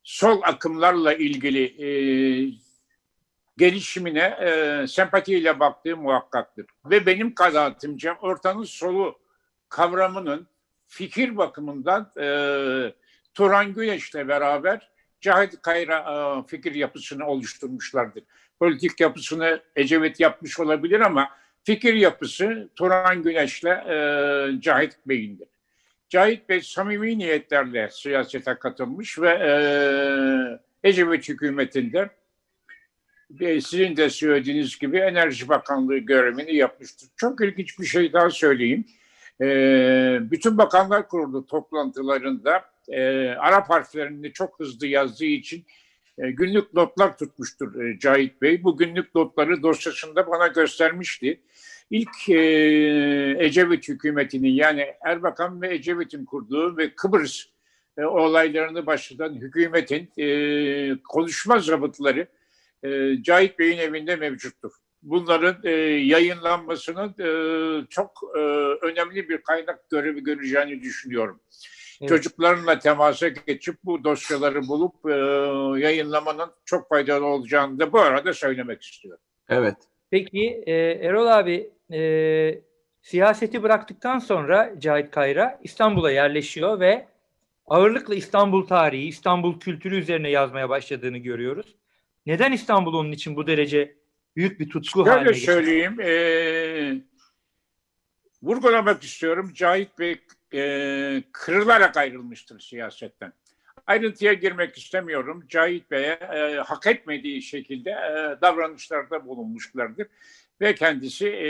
sol 0.03 0.41
akımlarla 0.43 1.13
ilgili 1.13 1.63
e, 1.63 1.87
gelişimine 3.57 4.37
e, 4.41 4.87
sempatiyle 4.87 5.59
baktığı 5.59 5.97
muhakkaktır. 5.97 6.65
Ve 6.85 7.05
benim 7.05 7.35
kanaatimce 7.35 8.13
ortanın 8.13 8.63
solu 8.63 9.19
kavramının 9.69 10.47
fikir 10.87 11.37
bakımından 11.37 12.11
e, 12.19 12.27
Turan 13.33 13.73
Güneş'le 13.73 14.27
beraber 14.27 14.89
Cahit 15.21 15.61
Kayra 15.61 15.97
e, 15.97 16.47
fikir 16.47 16.75
yapısını 16.75 17.27
oluşturmuşlardır. 17.27 18.23
Politik 18.59 18.99
yapısını 18.99 19.61
Ecevit 19.75 20.19
yapmış 20.19 20.59
olabilir 20.59 20.99
ama 20.99 21.29
fikir 21.63 21.93
yapısı 21.93 22.69
Turan 22.75 23.23
Güneş'le 23.23 23.63
e, 23.63 23.95
Cahit 24.59 24.97
Bey'indir. 25.05 25.47
Cahit 26.09 26.49
Bey 26.49 26.61
samimi 26.61 27.17
niyetlerle 27.17 27.89
siyasete 27.91 28.55
katılmış 28.55 29.19
ve 29.19 29.29
e, 29.29 30.89
Ecevit 30.89 31.29
hükümetinde 31.29 32.09
sizin 33.39 33.97
de 33.97 34.09
söylediğiniz 34.09 34.79
gibi 34.79 34.97
Enerji 34.97 35.49
Bakanlığı 35.49 35.97
görevini 35.97 36.55
yapmıştır. 36.55 37.09
Çok 37.15 37.41
ilginç 37.41 37.79
bir 37.79 37.85
şey 37.85 38.13
daha 38.13 38.29
söyleyeyim. 38.29 38.85
E, 39.41 39.47
bütün 40.21 40.57
Bakanlar 40.57 41.07
Kurulu 41.07 41.45
toplantılarında 41.45 42.65
e, 42.87 43.29
Arap 43.29 43.69
harflerini 43.69 44.33
çok 44.33 44.59
hızlı 44.59 44.87
yazdığı 44.87 45.25
için 45.25 45.59
e, 45.59 45.65
günlük 46.17 46.73
notlar 46.73 47.17
tutmuştur 47.17 47.81
e, 47.81 47.99
Cahit 47.99 48.41
Bey. 48.41 48.63
Bu 48.63 48.77
günlük 48.77 49.15
notları 49.15 49.63
dosyasında 49.63 50.27
bana 50.27 50.47
göstermişti. 50.47 51.41
İlk 51.89 52.29
e, 52.29 52.35
Ecevit 53.39 53.87
hükümetinin 53.89 54.51
yani 54.51 54.93
Erbakan 55.05 55.61
ve 55.61 55.73
Ecevit'in 55.73 56.25
kurduğu 56.25 56.77
ve 56.77 56.95
Kıbrıs 56.95 57.45
e, 57.97 58.03
olaylarını 58.05 58.85
başlatan 58.85 59.33
hükümetin 59.33 60.09
e, 60.17 60.97
konuşma 61.09 61.59
zabıtları 61.59 62.27
e, 62.83 63.17
Cahit 63.23 63.59
Bey'in 63.59 63.77
evinde 63.77 64.15
mevcuttur. 64.15 64.71
Bunların 65.01 65.57
e, 65.63 65.71
yayınlanmasının 66.05 67.15
e, 67.19 67.27
çok 67.89 68.21
e, 68.35 68.39
önemli 68.85 69.29
bir 69.29 69.37
kaynak 69.37 69.89
görevi 69.89 70.23
göreceğini 70.23 70.81
düşünüyorum. 70.81 71.39
Evet. 72.03 72.09
Çocuklarla 72.09 72.79
temasa 72.79 73.27
geçip 73.27 73.75
bu 73.83 74.03
dosyaları 74.03 74.67
bulup 74.67 75.05
e, 75.05 75.11
yayınlamanın 75.79 76.51
çok 76.65 76.89
faydalı 76.89 77.25
olacağını 77.25 77.79
da 77.79 77.93
bu 77.93 77.99
arada 77.99 78.33
söylemek 78.33 78.81
istiyorum. 78.81 79.23
Evet. 79.49 79.75
Peki 80.11 80.63
e, 80.65 80.73
Erol 80.75 81.27
abi 81.27 81.71
e, 81.93 82.61
siyaseti 83.01 83.63
bıraktıktan 83.63 84.19
sonra 84.19 84.73
Cahit 84.79 85.11
Kayra 85.11 85.59
İstanbul'a 85.63 86.11
yerleşiyor 86.11 86.79
ve 86.79 87.07
ağırlıkla 87.65 88.15
İstanbul 88.15 88.67
tarihi, 88.67 89.07
İstanbul 89.07 89.59
kültürü 89.59 89.99
üzerine 89.99 90.29
yazmaya 90.29 90.69
başladığını 90.69 91.17
görüyoruz. 91.17 91.75
Neden 92.25 92.51
İstanbul 92.51 92.93
onun 92.93 93.11
için 93.11 93.35
bu 93.35 93.47
derece 93.47 93.95
büyük 94.35 94.59
bir 94.59 94.69
tutku 94.69 94.99
Şöyle 94.99 95.09
haline 95.09 95.27
getirdi? 95.27 95.45
söyleyeyim. 95.45 96.01
E, 96.01 96.13
vurgulamak 98.43 99.03
istiyorum. 99.03 99.51
Cahit 99.53 99.99
Bey 99.99 100.19
e, 100.53 101.23
kırılarak 101.31 101.97
ayrılmıştır 101.97 102.59
siyasetten. 102.59 103.33
Ayrıntıya 103.87 104.33
girmek 104.33 104.77
istemiyorum. 104.77 105.45
Cahit 105.49 105.91
Bey'e 105.91 106.11
e, 106.11 106.55
hak 106.55 106.87
etmediği 106.87 107.41
şekilde 107.41 107.89
e, 107.89 108.41
davranışlarda 108.41 109.25
bulunmuşlardır. 109.25 110.07
Ve 110.61 110.75
kendisi 110.75 111.27
e, 111.27 111.49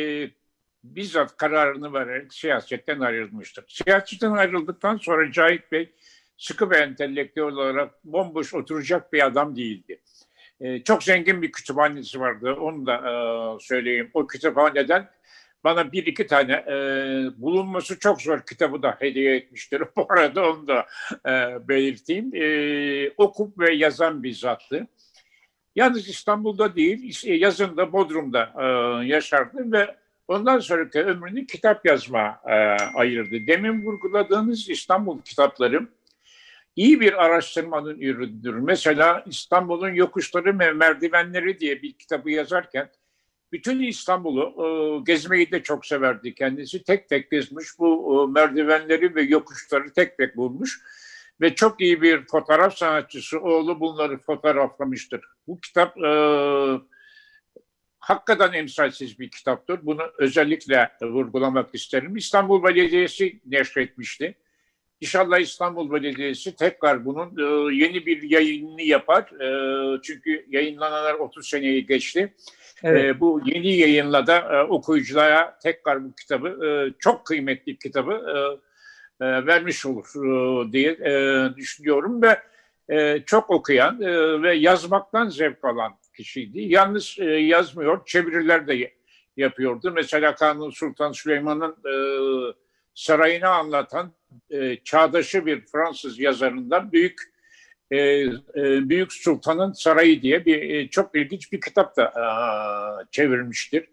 bizzat 0.84 1.38
kararını 1.38 1.94
vererek 1.94 2.34
siyasetten 2.34 3.00
ayrılmıştır. 3.00 3.66
Siyasetten 3.68 4.32
ayrıldıktan 4.32 4.98
sonra 4.98 5.32
Cahit 5.32 5.72
Bey 5.72 5.94
sıkı 6.38 6.70
ve 6.70 6.78
entelektüel 6.78 7.46
olarak 7.46 8.06
bomboş 8.06 8.54
oturacak 8.54 9.14
bir 9.14 9.26
adam 9.26 9.56
değildi. 9.56 10.02
E, 10.60 10.84
çok 10.84 11.04
zengin 11.04 11.42
bir 11.42 11.52
kütüphanesi 11.52 12.20
vardı. 12.20 12.54
Onu 12.54 12.86
da 12.86 12.96
e, 12.96 13.14
söyleyeyim. 13.60 14.12
O 14.14 14.28
kütüphaneden 14.28 15.10
bana 15.64 15.92
bir 15.92 16.06
iki 16.06 16.28
tane 16.28 16.54
e, 16.54 16.76
bulunması 17.42 18.00
çok 18.00 18.22
zor 18.22 18.42
kitabı 18.42 18.84
da 18.84 18.96
hediye 19.00 19.36
etmiştir. 19.36 19.84
Bu 19.96 20.08
arada 20.10 20.50
onu 20.50 20.68
da 20.68 20.86
e, 21.26 21.68
belirteyim. 21.68 22.36
E, 22.36 23.10
okup 23.18 23.60
ve 23.60 23.74
yazan 23.74 24.24
bir 24.24 24.34
zattı. 24.34 24.88
Yalnız 25.76 26.08
İstanbul'da 26.08 26.76
değil, 26.76 27.24
yazın 27.26 27.78
da 27.78 27.94
Bodrum'da 27.94 28.54
e, 28.60 28.66
yaşardı 29.08 29.72
ve 29.72 29.96
ondan 30.28 30.60
sonraki 30.60 31.00
ömrünü 31.00 31.46
kitap 31.46 31.86
yazma 31.86 32.40
e, 32.46 32.54
ayırdı. 32.96 33.48
Demin 33.48 33.86
vurguladığınız 33.86 34.70
İstanbul 34.70 35.22
kitapları 35.22 35.88
iyi 36.76 37.00
bir 37.00 37.24
araştırmanın 37.26 38.00
ürünüdür. 38.00 38.54
Mesela 38.54 39.24
İstanbul'un 39.28 39.94
Yokuşları 39.94 40.60
ve 40.60 40.72
Merdivenleri 40.72 41.60
diye 41.60 41.82
bir 41.82 41.94
kitabı 41.94 42.32
yazarken 42.32 42.90
bütün 43.54 43.80
İstanbul'u 43.80 44.44
e, 44.44 44.68
gezmeyi 45.12 45.52
de 45.52 45.64
çok 45.64 45.86
severdi 45.86 46.36
kendisi. 46.36 46.84
Tek 46.84 47.10
tek 47.10 47.32
gezmiş 47.32 47.68
bu 47.80 48.28
e, 48.30 48.32
merdivenleri 48.32 49.16
ve 49.16 49.22
yokuşları 49.22 49.94
tek 49.94 50.18
tek 50.18 50.38
bulmuş. 50.38 50.82
Ve 51.42 51.56
çok 51.56 51.82
iyi 51.82 52.02
bir 52.02 52.26
fotoğraf 52.26 52.78
sanatçısı 52.78 53.40
oğlu 53.40 53.80
bunları 53.80 54.18
fotoğraflamıştır. 54.18 55.22
Bu 55.48 55.60
kitap 55.60 55.98
e, 55.98 56.10
hakikaten 58.00 58.54
emsalsiz 58.54 59.20
bir 59.20 59.32
kitaptır. 59.32 59.80
Bunu 59.84 60.02
özellikle 60.18 60.92
vurgulamak 61.02 61.76
isterim. 61.76 62.16
İstanbul 62.16 62.64
Belediyesi 62.64 63.42
neşretmişti. 63.46 64.36
İnşallah 65.04 65.40
İstanbul 65.40 65.92
Belediyesi 65.92 66.56
tekrar 66.56 67.06
bunun 67.06 67.38
e, 67.38 67.76
yeni 67.76 68.06
bir 68.06 68.22
yayınını 68.22 68.82
yapar. 68.82 69.24
E, 69.24 70.02
çünkü 70.02 70.46
yayınlananlar 70.50 71.14
30 71.14 71.48
seneyi 71.48 71.86
geçti. 71.86 72.34
Evet. 72.84 73.06
E, 73.06 73.20
bu 73.20 73.42
yeni 73.46 73.78
yayınla 73.78 74.28
da 74.28 74.38
e, 74.38 74.64
okuyuculara 74.64 75.60
tekrar 75.64 76.04
bu 76.04 76.16
kitabı, 76.16 76.66
e, 76.68 76.70
çok 77.00 77.26
kıymetli 77.26 77.78
kitabı 77.78 78.12
e, 78.14 79.26
e, 79.26 79.46
vermiş 79.46 79.86
olur 79.86 80.06
e, 80.16 80.72
diye 80.72 80.92
e, 80.92 81.48
düşünüyorum 81.56 82.22
ve 82.22 82.40
e, 82.90 83.24
çok 83.26 83.50
okuyan 83.50 84.02
e, 84.02 84.42
ve 84.42 84.56
yazmaktan 84.56 85.30
zevk 85.30 85.66
alan 85.66 85.94
kişiydi. 86.18 86.62
Yalnız 86.62 87.16
e, 87.20 87.26
yazmıyor, 87.26 88.06
çeviriler 88.06 88.68
de 88.68 88.94
yapıyordu. 89.38 89.92
Mesela 89.96 90.36
Kanuni 90.36 90.74
Sultan 90.74 91.12
Süleyman'ın 91.12 91.72
e, 91.72 91.94
sarayını 92.96 93.50
anlatan 93.50 94.14
e, 94.50 94.78
çağdaşı 94.84 95.46
bir 95.46 95.66
Fransız 95.66 96.20
yazarından 96.20 96.92
Büyük 96.92 97.34
e, 97.92 97.98
e, 97.98 98.30
Büyük 98.90 99.14
Sultan'ın 99.14 99.72
Sarayı 99.72 100.22
diye 100.22 100.46
bir 100.46 100.70
e, 100.70 100.90
çok 100.90 101.16
ilginç 101.16 101.52
bir 101.52 101.62
kitap 101.62 101.98
da 101.98 102.04
e, 102.04 102.26
çevirmiştir. 103.12 103.90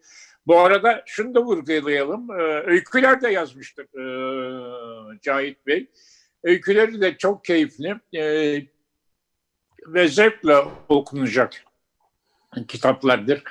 Bu 0.47 0.59
arada 0.59 1.03
şunu 1.07 1.35
da 1.35 1.43
vurgulayalım. 1.43 2.31
E, 2.31 2.43
öyküler 2.67 3.23
de 3.23 3.29
yazmıştır 3.29 3.85
e, 3.85 5.19
Cahit 5.23 5.67
Bey. 5.67 5.91
Öyküleri 6.43 7.01
de 7.01 7.17
çok 7.17 7.45
keyifli 7.45 7.97
e, 8.15 8.23
ve 9.87 10.09
zevkle 10.09 10.57
okunacak 10.89 11.65
kitaplardır. 12.69 13.43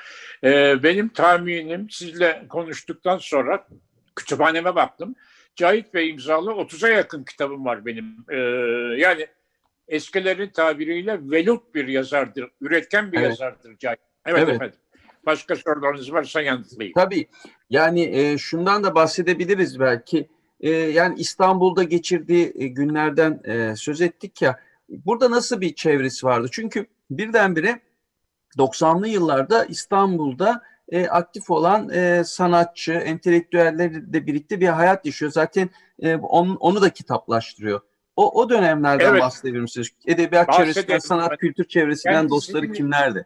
E, 0.43 0.83
benim 0.83 1.09
tahminim 1.09 1.89
sizle 1.89 2.45
konuştuktan 2.49 3.17
sonra 3.17 3.67
kütüphaneme 4.15 4.75
baktım. 4.75 5.15
Cahit 5.55 5.93
Bey 5.93 6.09
imzalı 6.09 6.51
30'a 6.51 6.89
yakın 6.89 7.23
kitabım 7.23 7.65
var 7.65 7.85
benim. 7.85 8.25
Ee, 8.29 8.37
yani 8.97 9.27
eskilerin 9.87 10.49
tabiriyle 10.49 11.19
velut 11.31 11.75
bir 11.75 11.87
yazardır, 11.87 12.51
üretken 12.61 13.11
bir 13.11 13.17
evet. 13.17 13.29
yazardır 13.29 13.77
Cahit. 13.77 13.99
Evet, 14.25 14.43
evet 14.43 14.55
efendim. 14.55 14.79
Başka 15.25 15.55
sorularınız 15.55 16.13
varsa 16.13 16.41
yanıtlayayım. 16.41 16.93
Tabii. 16.93 17.27
Yani 17.69 18.01
e, 18.01 18.37
şundan 18.37 18.83
da 18.83 18.95
bahsedebiliriz 18.95 19.79
belki. 19.79 20.29
E, 20.59 20.69
yani 20.69 21.19
İstanbul'da 21.19 21.83
geçirdiği 21.83 22.53
e, 22.55 22.67
günlerden 22.67 23.41
e, 23.43 23.75
söz 23.75 24.01
ettik 24.01 24.41
ya. 24.41 24.59
Burada 24.89 25.31
nasıl 25.31 25.61
bir 25.61 25.75
çevresi 25.75 26.25
vardı? 26.25 26.47
Çünkü 26.51 26.85
birdenbire 27.11 27.79
90'lı 28.57 29.07
yıllarda 29.07 29.65
İstanbul'da 29.65 30.61
e, 30.91 31.07
aktif 31.07 31.49
olan 31.49 31.89
e, 31.89 32.23
sanatçı, 32.23 32.93
entelektüellerle 32.93 34.27
birlikte 34.27 34.59
bir 34.59 34.67
hayat 34.67 35.05
yaşıyor. 35.05 35.31
Zaten 35.31 35.69
e, 36.01 36.15
onu, 36.15 36.57
onu 36.59 36.81
da 36.81 36.89
kitaplaştırıyor. 36.89 37.81
O, 38.15 38.41
o 38.41 38.49
dönemlerden 38.49 39.11
evet. 39.11 39.21
bahsedebilir 39.21 39.61
misiniz? 39.61 39.89
Edebiyat 40.07 40.53
çevresinden, 40.53 40.99
sanat, 40.99 41.37
kültür 41.37 41.63
çevresinden 41.63 42.13
Kendisinin, 42.13 42.37
dostları 42.37 42.71
kimlerdi? 42.71 43.25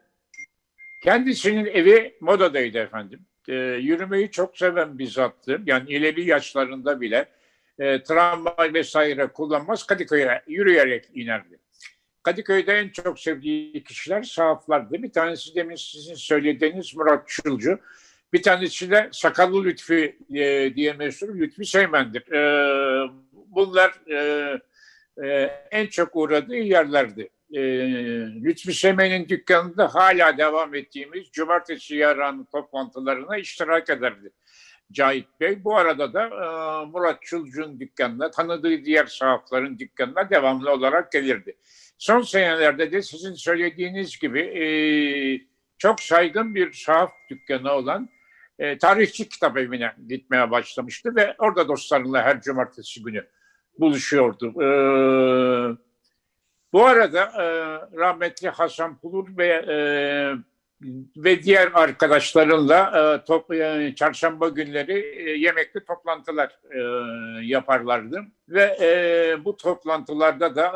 Kendisinin 1.03 1.65
evi 1.65 2.17
modadaydı 2.21 2.77
efendim. 2.77 3.25
E, 3.47 3.53
yürümeyi 3.55 4.31
çok 4.31 4.57
seven 4.57 4.99
bir 4.99 5.07
zattı. 5.07 5.61
Yani 5.65 5.89
ileri 5.89 6.25
yaşlarında 6.25 7.01
bile 7.01 7.29
e, 7.79 8.03
tramvay 8.03 8.73
vesaire 8.73 9.27
kullanmaz. 9.27 9.83
Kadıköy'e 9.83 10.41
yürüyerek 10.47 11.09
inerdi. 11.13 11.59
Kadıköy'de 12.23 12.73
en 12.73 12.89
çok 12.89 13.19
sevdiği 13.19 13.83
kişiler 13.83 14.23
sahaflardı. 14.23 15.03
Bir 15.03 15.11
tanesi 15.11 15.55
demin 15.55 15.75
sizin 15.75 16.15
söylediğiniz 16.15 16.95
Murat 16.95 17.27
Çulcu. 17.27 17.79
Bir 18.33 18.43
tanesi 18.43 18.91
de 18.91 19.09
Sakallı 19.11 19.63
Lütfi 19.63 20.17
e, 20.33 20.75
diye 20.75 20.93
meşhur 20.93 21.35
Lütfi 21.35 21.65
Seymen'dir. 21.65 22.31
E, 22.31 23.09
bunlar 23.33 23.91
e, 24.11 24.17
e, 25.23 25.27
en 25.71 25.87
çok 25.87 26.15
uğradığı 26.15 26.55
yerlerdi. 26.55 27.29
E, 27.53 27.61
Lütfi 28.43 28.73
Seymen'in 28.73 29.29
dükkanında 29.29 29.95
hala 29.95 30.37
devam 30.37 30.75
ettiğimiz 30.75 31.31
cumartesi 31.31 31.95
yarın 31.95 32.45
toplantılarına 32.45 33.37
iştirak 33.37 33.89
ederdi. 33.89 34.31
Cahit 34.91 35.27
Bey. 35.39 35.63
Bu 35.63 35.77
arada 35.77 36.13
da 36.13 36.23
e, 36.23 36.85
Murat 36.85 37.21
Çulcu'nun 37.21 37.79
dükkanına, 37.79 38.31
tanıdığı 38.31 38.85
diğer 38.85 39.05
sahafların 39.05 39.79
dükkanına 39.79 40.29
devamlı 40.29 40.71
olarak 40.71 41.11
gelirdi. 41.11 41.55
Son 42.03 42.21
senelerde 42.21 42.91
de 42.91 43.01
sizin 43.01 43.33
söylediğiniz 43.33 44.19
gibi 44.19 44.39
e, 44.39 44.65
çok 45.77 45.99
saygın 45.99 46.55
bir 46.55 46.73
sahaf 46.73 47.11
dükkanı 47.29 47.71
olan 47.71 48.09
e, 48.59 48.77
tarihçi 48.77 49.29
kitap 49.29 49.57
evine 49.57 49.93
gitmeye 50.07 50.51
başlamıştı 50.51 51.15
ve 51.15 51.35
orada 51.37 51.67
dostlarıyla 51.67 52.23
her 52.23 52.41
cumartesi 52.41 53.03
günü 53.03 53.27
buluşuyordu. 53.79 54.49
E, 54.63 54.67
bu 56.73 56.85
arada 56.85 57.21
e, 57.23 57.45
rahmetli 57.97 58.49
Hasan 58.49 58.97
Pulur 58.97 59.37
ve 59.37 59.47
e, 59.47 59.75
ve 61.17 61.43
diğer 61.43 61.71
arkadaşlarınla 61.73 62.91
e, 63.21 63.25
top, 63.25 63.53
e, 63.53 63.93
çarşamba 63.95 64.49
günleri 64.49 64.99
e, 64.99 65.29
yemekli 65.31 65.85
toplantılar 65.85 66.59
e, 66.71 66.79
yaparlardı 67.45 68.21
ve 68.49 68.77
e, 68.81 69.45
bu 69.45 69.57
toplantılarda 69.57 70.55
da 70.55 70.71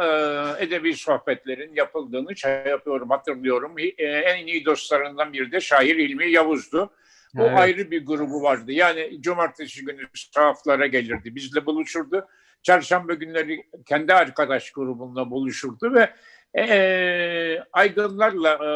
e, 0.59 0.65
edebi 0.65 0.93
sohbetlerin 0.93 1.75
yapıldığını 1.75 2.35
şey 2.35 2.51
yapıyorum 2.51 3.09
hatırlıyorum. 3.09 3.75
E, 3.97 4.03
en 4.03 4.47
iyi 4.47 4.65
dostlarından 4.65 5.33
biri 5.33 5.51
de 5.51 5.59
şair 5.59 5.95
İlmi 5.95 6.31
Yavuz'du. 6.31 6.91
O 7.37 7.41
evet. 7.41 7.59
ayrı 7.59 7.91
bir 7.91 8.05
grubu 8.05 8.43
vardı. 8.43 8.71
Yani 8.71 9.21
cumartesi 9.21 9.85
günü 9.85 10.01
sahaflara 10.13 10.87
gelirdi, 10.87 11.35
bizle 11.35 11.65
buluşurdu. 11.65 12.27
Çarşamba 12.63 13.13
günleri 13.13 13.63
kendi 13.85 14.13
arkadaş 14.13 14.71
grubunla 14.71 15.31
buluşurdu 15.31 15.93
ve 15.93 16.09
e, 16.59 17.63
aydınlarla 17.73 18.53
e, 18.53 18.69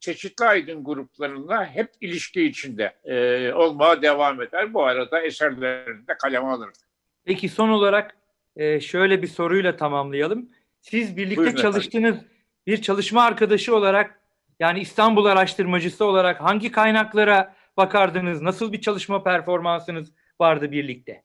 çeşitli 0.00 0.44
aydın 0.44 0.84
gruplarında 0.84 1.64
hep 1.64 1.90
ilişki 2.00 2.44
içinde 2.44 2.92
e, 3.04 3.52
olmaya 3.52 4.02
devam 4.02 4.42
eder. 4.42 4.74
Bu 4.74 4.84
arada 4.84 5.20
eserlerini 5.22 6.06
de 6.06 6.16
kaleme 6.22 6.46
alırdı. 6.46 6.78
Peki 7.24 7.48
son 7.48 7.68
olarak 7.68 8.16
e, 8.56 8.80
şöyle 8.80 9.22
bir 9.22 9.26
soruyla 9.26 9.76
tamamlayalım. 9.76 10.48
Siz 10.80 11.16
birlikte 11.16 11.36
Buyurun 11.36 11.56
çalıştığınız 11.56 12.16
efendim. 12.16 12.28
bir 12.66 12.82
çalışma 12.82 13.22
arkadaşı 13.22 13.76
olarak 13.76 14.20
yani 14.60 14.80
İstanbul 14.80 15.24
araştırmacısı 15.24 16.04
olarak 16.04 16.40
hangi 16.40 16.72
kaynaklara 16.72 17.54
bakardınız? 17.76 18.42
Nasıl 18.42 18.72
bir 18.72 18.80
çalışma 18.80 19.22
performansınız 19.22 20.12
vardı 20.40 20.72
birlikte? 20.72 21.22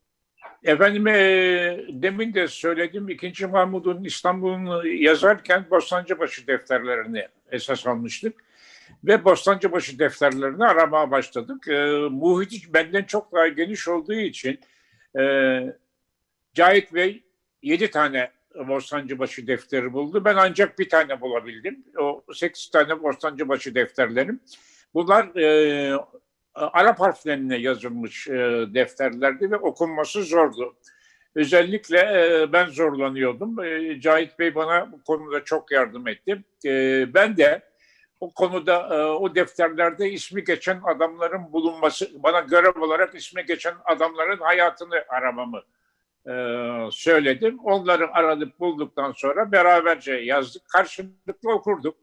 Efendim 0.64 1.08
e, 1.08 1.14
demin 1.90 2.34
de 2.34 2.48
söyledim 2.48 3.10
ikinci 3.10 3.48
Mahmud'un 3.48 4.04
İstanbul'un 4.04 4.86
yazarken 4.86 5.66
Bostancıbaşı 5.70 6.48
defterlerini 6.48 7.28
esas 7.52 7.88
almıştık 7.88 8.47
ve 9.04 9.26
Bostancıbaşı 9.26 10.00
defterlerini 10.00 10.66
aramaya 10.66 11.12
başladık. 11.12 11.68
E, 11.68 11.92
muhit 12.12 12.74
benden 12.74 13.04
çok 13.04 13.34
daha 13.34 13.48
geniş 13.48 13.88
olduğu 13.88 14.14
için 14.14 14.60
e, 15.20 15.24
Cahit 16.54 16.94
Bey 16.94 17.24
yedi 17.62 17.92
tane 17.92 18.32
Bostancıbaşı 18.68 19.48
defteri 19.48 19.94
buldu. 19.94 20.26
Ben 20.26 20.36
ancak 20.36 20.80
bir 20.80 20.90
tane 20.90 21.22
bulabildim. 21.22 21.84
O 22.00 22.24
sekiz 22.34 22.70
tane 22.70 23.04
Bostancıbaşı 23.04 23.76
defterlerim. 23.76 24.40
Bunlar 24.94 25.36
e, 25.36 25.98
Arap 26.56 27.00
harflerine 27.00 27.58
yazılmış 27.58 28.28
e, 28.28 28.34
defterlerdi 28.74 29.52
ve 29.52 29.56
okunması 29.56 30.24
zordu. 30.24 30.76
Özellikle 31.36 31.98
e, 31.98 32.54
ben 32.54 32.66
zorlanıyordum. 32.66 33.64
E, 33.64 34.02
Cahit 34.02 34.40
Bey 34.40 34.56
bana 34.56 34.92
bu 34.92 35.04
konuda 35.04 35.44
çok 35.44 35.72
yardım 35.72 36.08
etti. 36.08 36.44
E, 36.66 37.06
ben 37.14 37.38
de 37.38 37.62
o 38.20 38.34
konuda 38.34 38.96
e, 38.96 39.06
o 39.06 39.36
defterlerde 39.36 40.12
ismi 40.12 40.44
geçen 40.44 40.82
adamların 40.84 41.54
bulunması, 41.54 42.24
bana 42.24 42.40
görev 42.40 42.82
olarak 42.82 43.16
ismi 43.16 43.46
geçen 43.46 43.76
adamların 43.86 44.38
hayatını 44.38 45.06
aramamı 45.10 45.62
e, 46.26 46.34
söyledim. 46.92 47.60
Onları 47.60 48.14
aradık 48.14 48.60
bulduktan 48.60 49.12
sonra 49.12 49.52
beraberce 49.52 50.14
yazdık. 50.14 50.70
Karşılıklı 50.70 51.52
okurduk. 51.52 51.98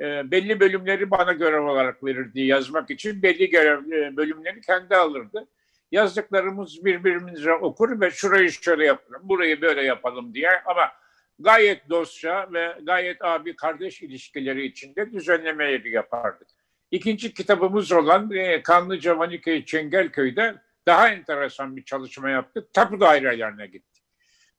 E, 0.00 0.30
belli 0.30 0.60
bölümleri 0.60 1.10
bana 1.10 1.32
görev 1.32 1.62
olarak 1.62 2.04
verirdi 2.04 2.40
yazmak 2.40 2.90
için. 2.90 3.22
Belli 3.22 3.50
görev, 3.50 3.82
bölümleri 4.16 4.60
kendi 4.60 4.96
alırdı. 4.96 5.46
Yazdıklarımız 5.92 6.84
birbirimize 6.84 7.52
okur 7.52 8.00
ve 8.00 8.10
şurayı 8.10 8.52
şöyle 8.52 8.86
yapalım, 8.86 9.20
burayı 9.22 9.60
böyle 9.60 9.82
yapalım 9.82 10.34
diye 10.34 10.50
ama 10.66 10.92
gayet 11.38 11.90
dostça 11.90 12.48
ve 12.52 12.76
gayet 12.82 13.24
abi 13.24 13.56
kardeş 13.56 14.02
ilişkileri 14.02 14.66
içinde 14.66 15.12
düzenlemeleri 15.12 15.90
yapardık. 15.90 16.48
İkinci 16.90 17.34
kitabımız 17.34 17.92
olan 17.92 18.30
e, 18.30 18.62
Kanlıca 18.62 19.14
Maniköy 19.14 19.64
Çengelköy'de 19.64 20.54
daha 20.86 21.08
enteresan 21.08 21.76
bir 21.76 21.84
çalışma 21.84 22.30
yaptık. 22.30 22.72
Tapu 22.72 23.00
dairelerine 23.00 23.66
gittik. 23.66 24.04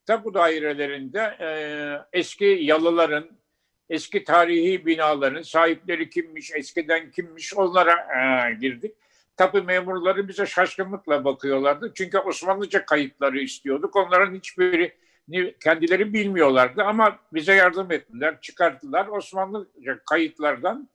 Tapu 0.05 0.33
dairelerinde 0.33 1.37
e, 1.39 1.49
eski 2.19 2.45
yalıların, 2.45 3.29
eski 3.89 4.23
tarihi 4.23 4.85
binaların 4.85 5.41
sahipleri 5.41 6.09
kimmiş, 6.09 6.51
eskiden 6.55 7.11
kimmiş 7.11 7.53
onlara 7.53 7.93
e, 7.93 8.53
girdik. 8.53 8.95
Tapu 9.37 9.63
memurları 9.63 10.27
bize 10.27 10.45
şaşkınlıkla 10.45 11.25
bakıyorlardı. 11.25 11.91
Çünkü 11.95 12.17
Osmanlıca 12.17 12.85
kayıtları 12.85 13.39
istiyorduk. 13.39 13.95
Onların 13.95 14.35
hiçbiri 14.35 14.95
kendileri 15.63 16.13
bilmiyorlardı 16.13 16.83
ama 16.83 17.19
bize 17.33 17.53
yardım 17.53 17.91
ettiler, 17.91 18.41
çıkarttılar. 18.41 19.07
Osmanlıca 19.07 19.99
kayıtlardan 20.09 20.89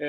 e, 0.00 0.06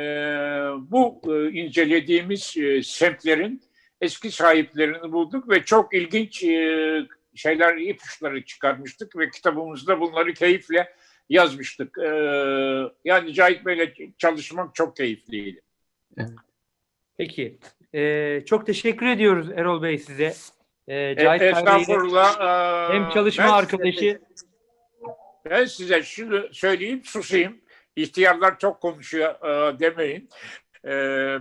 bu 0.79 1.21
e, 1.27 1.51
incelediğimiz 1.51 2.57
e, 2.57 2.83
semtlerin 2.83 3.61
eski 4.01 4.31
sahiplerini 4.31 5.11
bulduk 5.11 5.49
ve 5.49 5.63
çok 5.63 5.93
ilginç 5.93 6.43
e, 6.43 7.07
şeyler, 7.35 7.77
ipuçları 7.77 8.45
çıkarmıştık 8.45 9.17
ve 9.17 9.29
kitabımızda 9.29 9.99
bunları 9.99 10.33
keyifle 10.33 10.93
yazmıştık. 11.29 11.97
E, 11.97 12.09
yani 13.05 13.33
Cahit 13.33 13.65
Bey'le 13.65 13.93
çalışmak 14.17 14.75
çok 14.75 14.95
keyifliydi. 14.95 15.61
Peki. 17.17 17.57
Ee, 17.93 18.43
çok 18.45 18.65
teşekkür 18.65 19.05
ediyoruz 19.05 19.49
Erol 19.55 19.81
Bey 19.81 19.97
size. 19.97 20.33
Ee, 20.87 21.15
Cahit 21.19 21.41
e, 21.41 21.45
estağfurullah. 21.45 22.41
E, 22.89 22.93
hem 22.93 23.09
çalışma 23.09 23.43
ben 23.43 23.49
arkadaşı. 23.49 23.99
Size, 23.99 24.19
ben 25.49 25.65
size 25.65 26.03
şunu 26.03 26.53
söyleyeyim, 26.53 27.01
susayım. 27.03 27.57
İhtiyarlar 27.95 28.59
çok 28.59 28.81
konuşuyor 28.81 29.33
e, 29.33 29.79
demeyin. 29.79 30.29
E, 30.85 30.91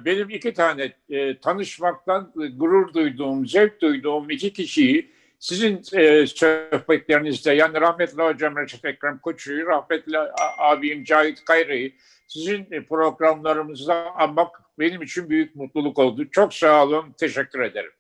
benim 0.05 0.31
iki 0.31 0.55
tane 0.55 0.93
e, 1.11 1.39
tanışmaktan 1.41 2.33
gurur 2.57 2.95
duyduğum, 2.95 3.47
zevk 3.47 3.81
duyduğum 3.81 4.31
iki 4.31 4.53
kişiyi 4.53 5.13
sizin 5.39 5.83
e, 5.93 6.27
sohbetlerinizde 6.27 7.53
yani 7.53 7.81
rahmetli 7.81 8.23
hocam 8.23 8.57
Reşat 8.57 8.85
Ekrem 8.85 9.19
Koçu'yu, 9.19 9.67
rahmetli 9.67 10.19
abim 10.59 11.05
Cahit 11.05 11.45
Kayra'yı 11.45 11.93
sizin 12.29 12.85
programlarımızda 12.89 14.11
anmak 14.15 14.63
benim 14.79 15.03
için 15.03 15.31
büyük 15.31 15.57
mutluluk 15.57 15.99
oldu. 15.99 16.31
Çok 16.31 16.55
sağ 16.55 16.85
olun, 16.85 17.15
teşekkür 17.19 17.61
ederim. 17.61 17.93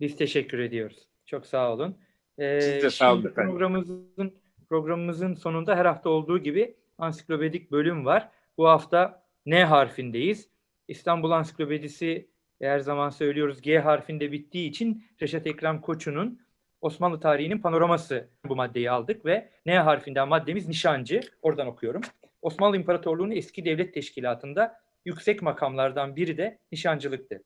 Biz 0.00 0.16
teşekkür 0.16 0.58
ediyoruz. 0.58 1.08
Çok 1.26 1.46
sağ 1.46 1.72
olun. 1.72 1.98
Ee, 2.38 2.60
Siz 2.60 2.82
de 2.82 2.90
sağ 2.90 3.12
olun 3.12 3.26
efendim. 3.26 3.50
Programımızın, 3.50 4.34
programımızın 4.68 5.34
sonunda 5.34 5.76
her 5.76 5.84
hafta 5.84 6.10
olduğu 6.10 6.38
gibi 6.38 6.76
ansiklopedik 6.98 7.70
bölüm 7.72 8.04
var. 8.04 8.28
Bu 8.58 8.68
hafta 8.68 9.26
N 9.46 9.64
harfindeyiz. 9.64 10.48
İstanbul 10.88 11.30
Ansiklopedisi 11.30 12.30
her 12.62 12.80
zaman 12.80 13.10
söylüyoruz 13.10 13.62
G 13.62 13.78
harfinde 13.78 14.32
bittiği 14.32 14.68
için 14.68 15.04
Reşat 15.22 15.46
Ekrem 15.46 15.80
Koçu'nun 15.80 16.40
Osmanlı 16.80 17.20
tarihinin 17.20 17.58
panoraması 17.58 18.28
bu 18.48 18.56
maddeyi 18.56 18.90
aldık 18.90 19.26
ve 19.26 19.50
N 19.66 19.78
harfinden 19.78 20.28
maddemiz 20.28 20.68
nişancı. 20.68 21.20
Oradan 21.42 21.66
okuyorum. 21.66 22.00
Osmanlı 22.42 22.76
İmparatorluğu'nun 22.76 23.30
eski 23.30 23.64
devlet 23.64 23.94
teşkilatında 23.94 24.80
yüksek 25.04 25.42
makamlardan 25.42 26.16
biri 26.16 26.36
de 26.36 26.58
nişancılıktı. 26.72 27.42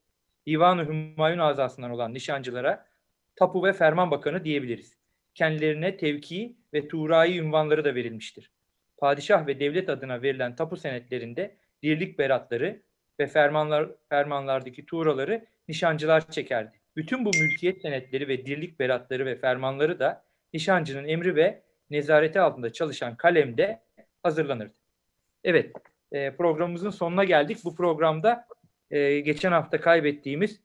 Divan-ı 0.46 0.88
Hümayun 0.88 1.38
azasından 1.38 1.90
olan 1.90 2.14
nişancılara 2.14 2.86
tapu 3.36 3.64
ve 3.64 3.72
ferman 3.72 4.10
bakanı 4.10 4.44
diyebiliriz. 4.44 4.98
Kendilerine 5.34 5.96
tevki 5.96 6.56
ve 6.74 6.88
tuğrai 6.88 7.38
ünvanları 7.38 7.84
da 7.84 7.94
verilmiştir. 7.94 8.50
Padişah 8.96 9.46
ve 9.46 9.60
devlet 9.60 9.88
adına 9.88 10.22
verilen 10.22 10.56
tapu 10.56 10.76
senetlerinde 10.76 11.56
dirlik 11.82 12.18
beratları 12.18 12.82
ve 13.20 13.26
fermanlar, 13.26 13.88
fermanlardaki 14.08 14.86
tuğraları 14.86 15.46
nişancılar 15.68 16.30
çekerdi. 16.30 16.80
Bütün 16.96 17.24
bu 17.24 17.30
mülkiyet 17.40 17.82
senetleri 17.82 18.28
ve 18.28 18.46
dirlik 18.46 18.80
beratları 18.80 19.26
ve 19.26 19.36
fermanları 19.36 19.98
da 19.98 20.24
nişancının 20.52 21.08
emri 21.08 21.36
ve 21.36 21.62
nezareti 21.90 22.40
altında 22.40 22.72
çalışan 22.72 23.16
kalemde 23.16 23.82
hazırlanırdı. 24.22 24.74
Evet, 25.44 25.72
e, 26.12 26.36
programımızın 26.36 26.90
sonuna 26.90 27.24
geldik. 27.24 27.58
Bu 27.64 27.74
programda 27.74 28.46
e, 28.90 29.20
geçen 29.20 29.52
hafta 29.52 29.80
kaybettiğimiz 29.80 30.60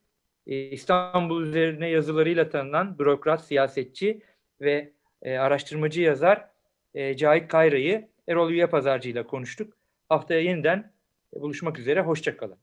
e, 0.46 0.56
İstanbul 0.56 1.42
üzerine 1.42 1.88
yazılarıyla 1.88 2.50
tanınan 2.50 2.98
bürokrat, 2.98 3.44
siyasetçi 3.44 4.22
ve 4.60 4.92
e, 5.22 5.38
araştırmacı 5.38 6.02
yazar 6.02 6.48
e, 6.94 7.16
Cahit 7.16 7.48
Kayra'yı 7.48 8.08
Erol 8.28 8.50
Üye 8.50 8.66
Pazarcı 8.66 9.08
ile 9.08 9.26
konuştuk. 9.26 9.72
Haftaya 10.08 10.40
yeniden 10.40 10.92
buluşmak 11.32 11.78
üzere. 11.78 12.00
Hoşçakalın. 12.00 12.56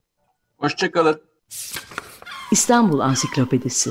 Hoşçakalın. 0.56 1.22
İstanbul 2.52 3.00
Ansiklopedisi 3.00 3.90